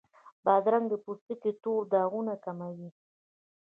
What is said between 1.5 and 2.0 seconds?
تور